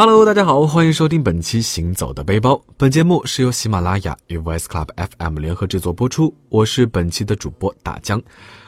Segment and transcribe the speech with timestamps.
[0.00, 2.52] Hello，大家好，欢迎收听本期《行走的背包》。
[2.76, 6.32] 本节目是由喜马拉雅与 Voice Club FM 联合制作播出。
[6.50, 8.22] 我是本期的主播大江，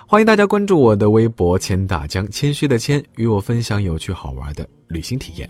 [0.08, 5.48] 欢迎大家关注我的微博“千大江”，谦虚的谦，与我分享有趣好玩的旅行体验。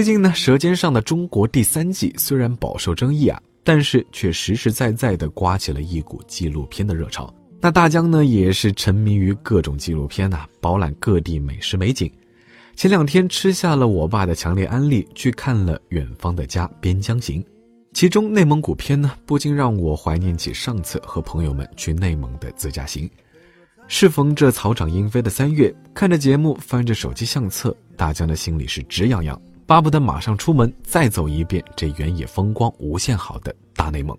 [0.00, 7.30] 最近呢，《舌尖上的中国》第三季虽然饱受争议啊，但是却实实在在的刮起了一股纪录片的热潮。
[7.60, 12.10] 那大江呢，也是沉迷于各种纪录片呐，饱览各地美食美景。
[12.74, 17.42] 前两天吃下了我爸的强烈安利，去看了《远方的家·边疆行》，
[17.92, 23.06] 其中内蒙古片呢，不禁让我怀念起上次和朋友们去内蒙的自驾行。
[23.86, 29.38] 适逢这草长莺飞的三月，看着节目，翻着手机相册，大江的心里是直痒痒。
[29.70, 34.18] 巴不得马上出门，再走一遍这原野风光无限好的大内蒙。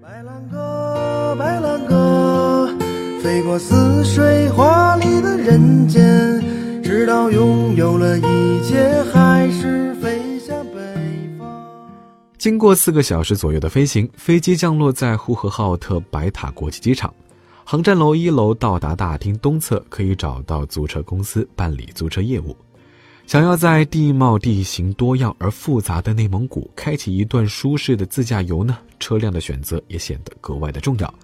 [0.00, 2.72] 白兰鸽，白兰鸽，
[3.20, 6.40] 飞过似水华丽的人间，
[6.84, 10.80] 直到拥有了一切，还是飞向北
[11.36, 11.50] 方。
[12.38, 17.12] 经过四个小时左右的飞行，飞机降落在呼和浩特白塔国际机场。
[17.64, 22.56] 航站楼一楼到达大厅东侧，可以找到租车公司办理租车业务。
[23.26, 28.76] 想要在地貌地形多样而复杂的内蒙古开启一段舒适的自驾游呢？
[29.00, 31.14] 车辆的选择也显得格外的重要。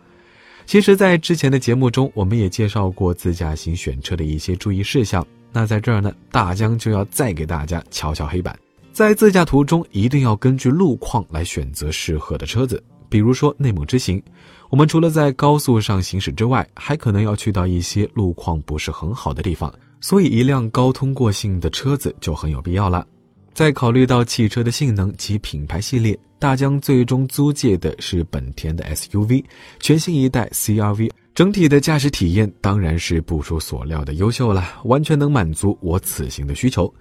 [0.64, 5.26] 其实，在之前的节目中，我们也介绍过自驾行选车的一些注意事项。
[5.52, 8.58] 那在这儿呢，大江就要再给大家敲敲黑板。
[8.92, 12.82] 在自驾途中，一定要根据路况来选择适合的车子。
[13.08, 14.22] 比如说内蒙之行，
[14.68, 19.72] 我们除了在高速上行驶之外，还可能要去到一些路况不是很好的地方。
[20.00, 23.06] 所以，一辆高通过性的车子就很有必要了。
[23.52, 29.44] 在考虑到汽车的性能及品牌系列，大疆最终租借的是本田的 SUV，
[29.80, 31.10] 全新一代 CRV。
[31.34, 36.92] 整体的驾驶体验当然是不出所料的优秀了，完全能满足我此行的需求。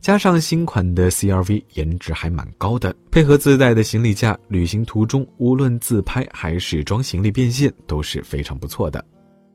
[0.00, 9.04] 加上新款的 CRV 颜值还蛮高的，配合自带的行李架，旅行途中无论自拍还是装行李变现都是非常不错的。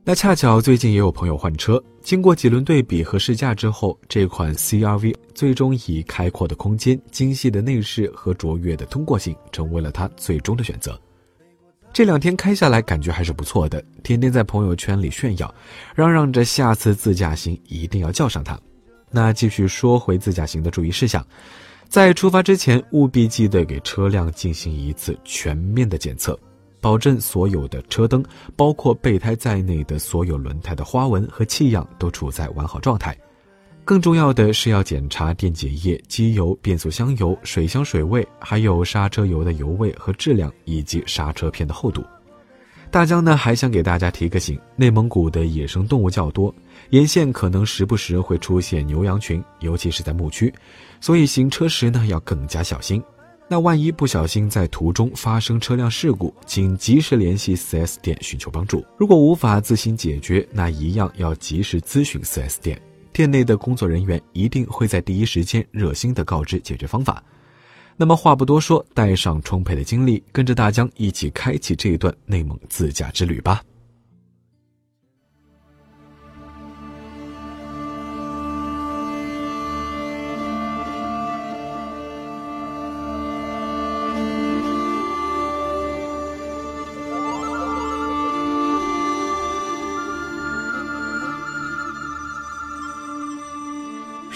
[0.06, 11.00] 那恰巧最近也有朋友换车，经过几轮对比和试驾之后，这款 CRV 最终以开阔的空间、精细的内饰和卓越的通过性，成为了他最终的选择。
[11.94, 15.54] 这两天开下来感觉还是不错的，天天在朋友圈里炫耀，
[15.94, 18.60] 嚷嚷着下次自驾行一定要叫上它。
[19.12, 21.24] 那继续说回自驾行的注意事项，
[21.88, 26.40] 在出发之前务必记得给车辆进行一次全面的检测。
[26.82, 28.24] 保证所有的车灯，
[28.56, 33.18] 包括备胎在内的所有轮胎的花纹和气样都处在完好状态。
[33.86, 42.04] 更重要的是要检查电解液、机油、变速箱油、水箱水位，还有刹车油的油位和质量，以及刹车片的厚度。
[42.92, 46.54] 大江呢还想给大家提个醒：内蒙古的野生动物较多，
[46.92, 50.54] 沿线可能时不时会出现牛羊群，尤其是在牧区，
[51.02, 53.02] 所以行车时呢要更加小心。
[53.52, 58.86] 那万一不小心在途中发生车辆事故，请及时联系 4S 店寻求帮助。
[58.96, 62.80] 如果无法自行解决，那一样要及时咨询 4S 店，
[63.12, 67.24] 店内的工作人员一定会在第一时间热心的告知解决方法。
[67.98, 73.64] 那么话不多说，带上充沛的精力，跟着大江一起开启这一段内蒙自驾之旅吧。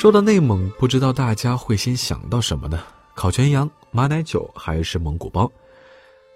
[0.03, 2.83] 说到内蒙，不知道大家会先想到什么呢？
[3.15, 5.49] 烤全羊、马奶酒还是蒙古包？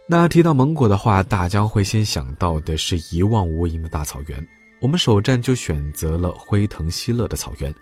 [0.08, 4.48] 那提到蒙古的话，大家会先想到的是一望无垠的大草原。
[4.80, 7.76] 我们首站就选择了辉腾锡勒的草原。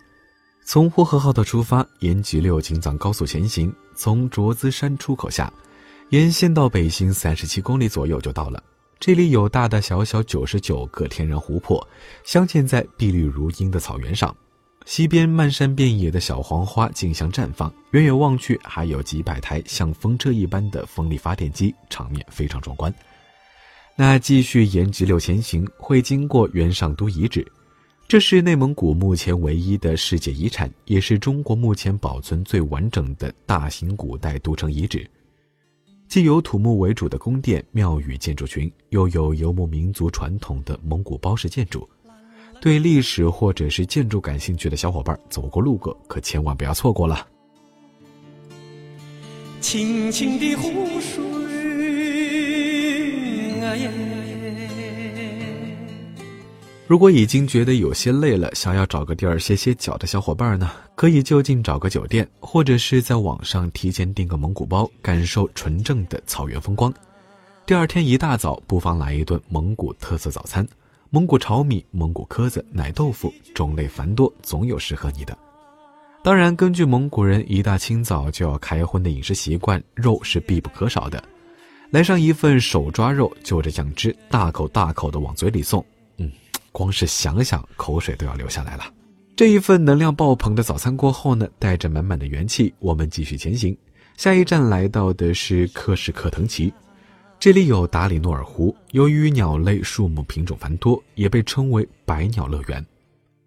[0.66, 5.54] 从呼和浩特出发，沿吉六京藏高速前行，从卓资山出口下，
[6.10, 8.64] 沿线到北行三十七公里左右就到了。
[9.00, 11.88] 这里有大大小小九十九个天然湖泊，
[12.24, 14.36] 镶嵌在碧绿如茵的草原上。
[14.86, 22.94] 西边漫山遍野的小黄花竞相绽放，远远望去还有几百台像风车一般的风力发电机，场面非常壮观。
[23.96, 27.46] 那继续沿直六前行，会经过元上都遗址，
[28.08, 35.10] 这是内蒙古目前唯一的世界遗产，也是中国目前保存最完整的大型古代都城遗址。
[36.08, 41.90] 既有土木为主的宫殿、庙宇建筑群，又有游牧民族传统的蒙古包式建筑。
[42.62, 47.28] 对历史或者是建筑感兴趣的小伙伴，走过路过可千万不要错过了。
[49.62, 50.70] 清清的湖
[51.00, 51.24] 水
[53.62, 53.90] 啊耶。
[56.88, 66.94] 如果已经觉得有些累了，想要找个地儿歇歇脚的小伙伴呢，可以就近找个酒店，或者是在网上提前订个蒙古包，感受纯正的草原风光。
[67.66, 70.64] 第二天一大早，不妨来一顿蒙古特色早餐：
[71.16, 75.38] 蒙古炒米、蒙古蚵子、奶豆腐，种类繁多，总有适合你的。
[76.22, 81.24] 当然，根据蒙古人一大清早就要开荤的饮食习惯，肉是必不可少的。
[81.90, 85.82] 来上一份手抓肉，就着酱汁，大口大口的往嘴里送。
[86.18, 86.30] 嗯，
[86.74, 88.84] 光是想想，口水都要流下来了。
[89.38, 93.74] 这一份能量爆棚的早餐过后呢，带着满满的元气，我们继续前行。
[94.18, 96.74] 下一站来到的是克什克腾旗。
[97.46, 102.84] 这里有达里诺尔湖，由于鸟类数目品种繁多，也被称为百鸟乐园。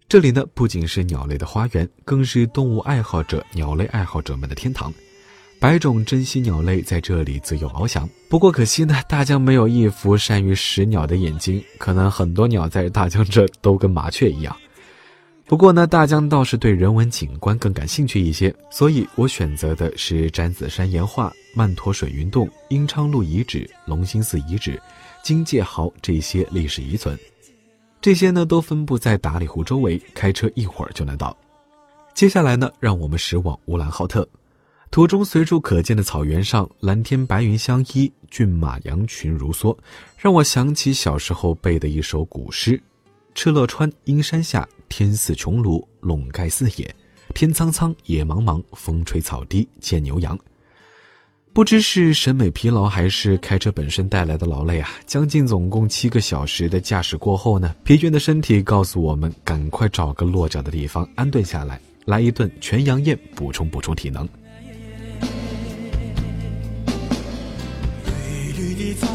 [0.07, 4.89] 这里呢，不仅是鸟类的花园，更是动物爱好者、鸟类爱好者们的天堂。
[5.59, 8.07] 百种珍稀鸟类在这里自由翱翔。
[8.29, 14.55] 不过可惜呢，大江没有一副善于识鸟的眼睛，可能很多鸟在大江这都跟麻雀一样。
[15.49, 24.79] 不过呢，大江倒是对人文景观更感兴趣一些，所以我选择的是詹子山岩画、曼陀水云洞、英昌路遗址、龙兴寺遗址、
[25.23, 27.17] 金界壕这些历史遗存。
[27.99, 31.35] 这些呢都分布在达里湖周围，开车一会儿就能到。
[32.13, 34.29] 接下来呢，让我们驶往乌兰浩特。
[34.91, 39.75] 途中随处可见的草原上，蓝天白云相依，骏马羊群如梭，
[40.15, 42.79] 让我想起小时候背的一首古诗。
[43.33, 46.93] 敕勒川，阴山下，天似穹庐，笼盖四野。
[47.33, 50.37] 天苍苍，野茫茫，风吹草低见牛羊。
[51.53, 54.89] 不知是审美疲劳，还是开车本身带来的劳累啊！
[55.05, 64.27] 将近总共七个小时的驾驶过后呢，疲倦的身体告诉我们，赶快找个落脚的地方安顿下来，来一顿全羊宴，补充补充体能。
[68.17, 69.07] 绿绿的草。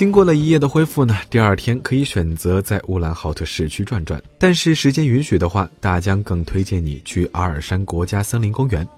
[0.00, 4.18] 经过了一夜的恢复呢，第二天可以选择在乌兰浩特市区转转。
[4.38, 8.88] 但是时间允许的话，大江更推荐你去阿尔山国家森林公园。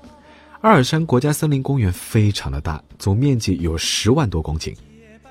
[0.60, 4.72] 阿尔山国家森林公园非常的大，总面积有十万多公顷。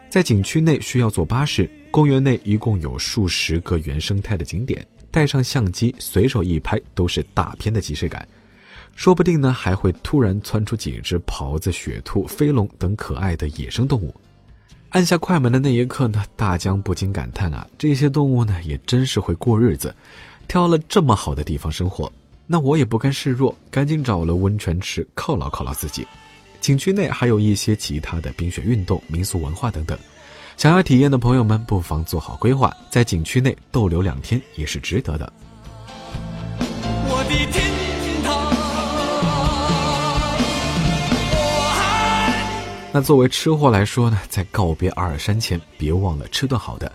[0.09, 8.27] 在景区内需要坐巴士，公园内一共有数十个原生态的景点，带上相机随手一拍都是大片的即视感。
[8.97, 14.13] 说不定呢，还会突然窜出几只狍子、雪兔、飞龙等可爱的野生动物。
[14.91, 19.95] 按下快门的那一刻呢，大江不禁感叹啊，这些动物呢也真是会过日子，
[20.49, 22.11] 挑了这么好的地方生活。
[22.45, 26.05] 那我也不甘示弱，赶紧找了温泉池犒劳犒劳自己。
[26.59, 29.97] 景区内还有一些其他的冰雪运动、民俗文化等等，
[30.57, 35.31] 想要体验的朋友们不妨做好规划，在景区内逗留两天也是值得的。
[37.07, 37.60] 我的天。
[42.93, 46.91] 那作为吃货来说呢，在告别阿尔山前，别忘了吃顿好的，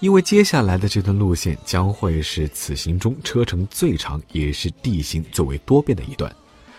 [0.00, 6.34] 因为接下来的这段路线将会是此行中车程最长，也是地形最为多变的一段。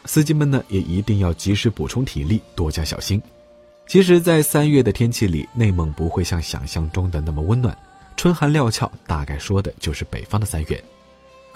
[0.05, 3.21] 司机们呢，也一定要及时补充体力，多加小心。
[3.85, 7.77] 其实，在三月的天气里，内蒙不会像想象中的那么温暖，
[8.15, 10.83] 春寒料峭，大概说的就是北方的三月。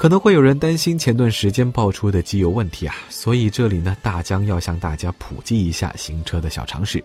[0.01, 7.03] 可能会有人担心前段时间爆出的机油问题啊，所以这里呢，大江要向大家普及一下行车的小常识。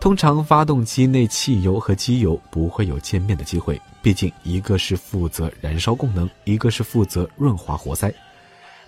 [0.00, 8.14] 通常发动机内汽油和机油不会有见面的机会，毕竟一个是负责燃烧功能，一个是负责润滑活塞。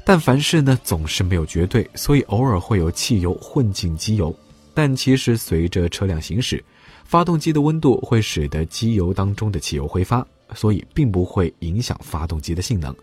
[0.04, 4.32] 但凡事呢总是没有绝对，所以偶尔会有汽油混进机油。
[4.74, 6.64] 但其实随着车辆行驶，
[7.04, 10.24] 发动机的温度会使得机油当中的汽油挥发，
[10.54, 12.94] 所以并不会影响发动机的性能。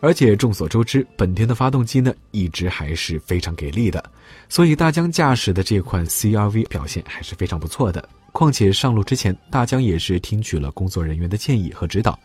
[0.00, 4.02] 而且众所周知，本田的发动机呢一直还是非常给力的，
[4.48, 8.08] 所以大江驾驶的这款 CRV 表现还是非常不错的。
[8.30, 12.16] 况且上路之前，大江也是听取了工作人员的建议和指导，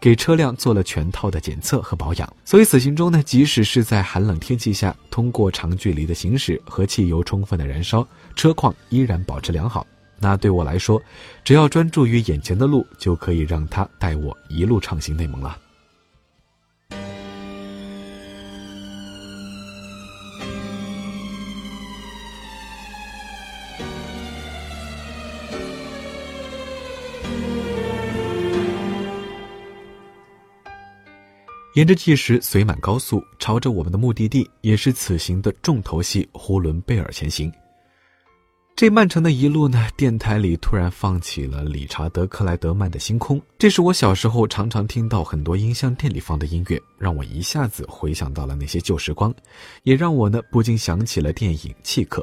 [0.00, 2.32] 给车辆做了全套的检测和保养。
[2.44, 8.06] 所以此行中呢，即使是在寒冷天气下，通过长距离的行驶和汽油充分的燃烧，
[8.36, 9.86] 车况依然保持良好。
[10.18, 11.02] 那对我来说，
[11.44, 15.58] 只要专注于眼前的路，就可以让它带我一路畅行内蒙了。
[31.74, 37.52] 沿着计时绥满高速，朝着我们的目的地，也是此行的重头戏呼伦贝尔前行。
[38.74, 49.32] 这漫长的一路呢，电台里突然放起了理查德克莱德曼的《星空》，这是我小时候常常听到很多音像店里放的音乐，让我一下子回想到了那些旧时光，
[49.84, 52.22] 也让我呢不禁想起了电影《契克》。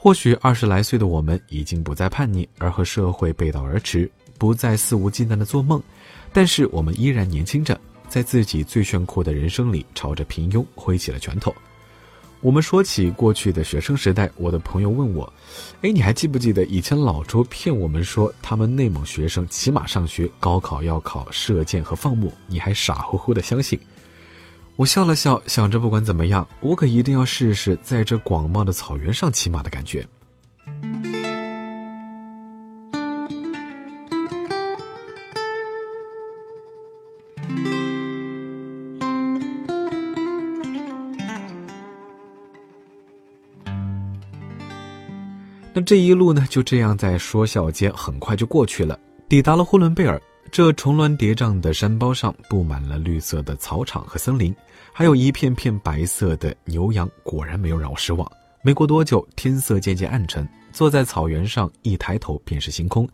[0.00, 5.82] 或许二十来岁的我们已经不再叛逆，而和社会背道而驰，不再肆无忌惮的做梦，
[6.32, 7.78] 但是我们依然年轻着，
[8.08, 11.52] 在自己最炫酷的人生里，朝着平庸挥起了拳头。
[12.40, 15.30] 我们说起过去的学生时代，我的朋友问我
[15.82, 23.76] ：“哎，你还记不记得以前老周骗我们说他们内蒙学生骑马上学，高考要考射箭和放牧，你还傻乎乎的相信？”
[24.78, 30.06] 我笑了笑，想着不管怎么样，我可一定要试试在这广袤的草原上骑马的感觉。
[45.74, 48.96] 那这一路呢，就这样在说笑间很快就过去了。
[49.28, 54.54] 抵达了呼伦贝尔，这重峦叠嶂的山包上布满了绿色的草场和森林，
[54.92, 57.08] 还有一片片白色的牛羊。
[57.22, 58.30] 果然没有让我失望。
[58.62, 63.08] 没过多久，天色渐渐暗沉，坐在草原上，一抬头便是星空。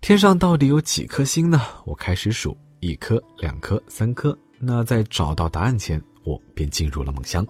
[0.00, 1.60] 天上到底有几颗星呢？
[1.84, 4.36] 我开始数，一颗、两颗、三颗。
[4.58, 7.46] 那在找到答案前，我便进入了梦乡。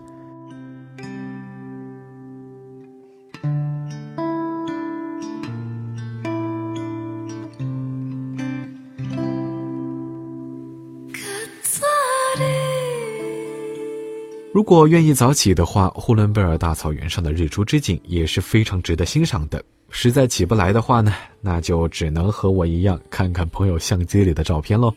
[14.52, 19.62] 如果愿意早起的话，呼伦贝尔大草原上的日出之景也是非常值得欣赏的。
[19.90, 24.92] 实在起不来的话呢，那就只能和我一样看看朋友相机里的照片喽。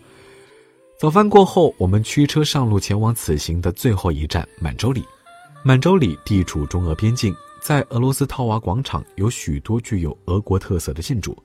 [0.98, 5.03] 早饭过后，我们驱车上路前往此行的最后一站满洲里。
[5.63, 11.38] 满洲里地处中俄边境，在俄罗斯套娃广场有许多具有俄国特色的建筑。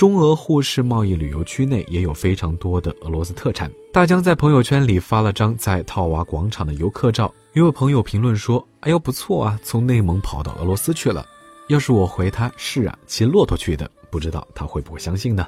[0.00, 3.70] 中俄互市贸易旅游区内也有非常多的俄罗斯特产。
[3.92, 11.26] 大江在朋友圈里发了张在套娃广场的游客照，有位朋友评论说：“哎呦不错啊，从内蒙跑到俄罗斯去了。”
[11.68, 15.46] 要是我回他是啊，骑骆驼去的，不知道他会不会相信呢？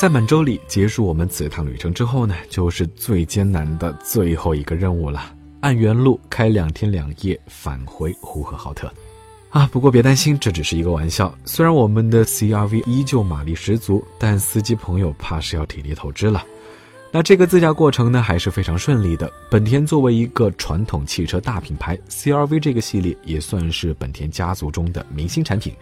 [0.00, 5.34] 在满洲里结束我们此趟旅程之后呢，就是最艰难的最后一个任务了。
[5.60, 8.90] 按原路开两天两夜返回呼和浩特，
[9.50, 11.30] 啊，不过别担心，这只是一个玩笑。
[11.44, 16.42] 虽然我们的 CRV 依旧马力十足，但司机朋友怕是要体力透支了。
[17.12, 19.30] 那这个自驾过程呢，还是非常顺利的。
[19.50, 25.74] 本田作为一个传统汽车大品牌，CRV 这个系列也算是本田家族中的明星产品。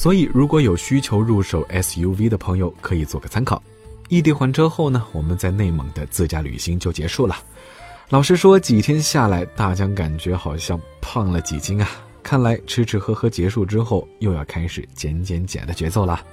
[0.00, 3.60] 所以，如果有需求入手 SUV 的朋友，可以做个参考。
[4.08, 7.36] 异地还车后呢，我们在内蒙的自驾旅行就结束了。
[8.08, 11.90] 老实说，几天下来，大江感觉好像胖了几斤啊！
[12.22, 16.24] 看来吃吃喝喝结束之后，又要开始减减减的节奏了。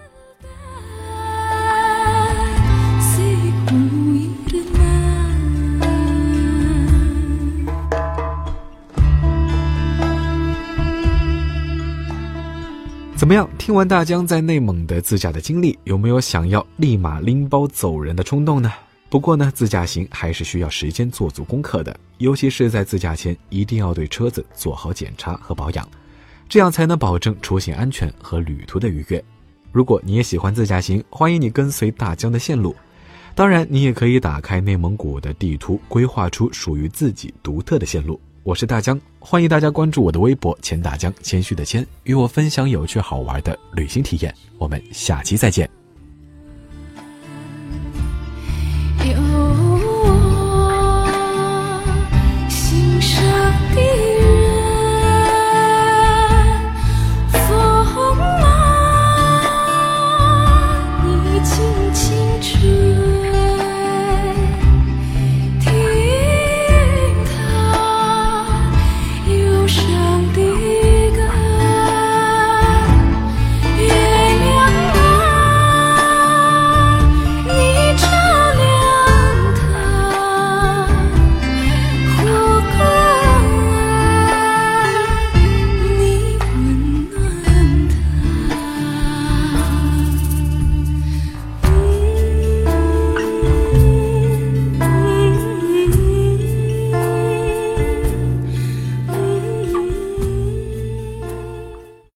[13.26, 13.50] 怎么样？
[13.58, 18.72] 听完大江在内蒙的自驾的经历，有没有想要立马拎包走人的冲动呢？
[19.10, 25.90] 不过呢，自驾行还是需要时间做足功课的，尤其是在自驾前，一定要对车子做好检查和保养，
[26.48, 29.26] 这样才能保证出行安全和旅途的愉悦。
[29.72, 32.76] 如果你也喜欢自驾行，欢迎你跟随大江的线路。
[33.34, 38.22] 当然，你也可以打开内蒙古的地图，规划出属于自己独特的线路。
[38.46, 44.32] 我是大江，欢迎大家关注我的微博“钱大江”，谦虚的谦，与我分享有趣好玩的旅行体验。
[44.60, 45.68] 我们下期再见。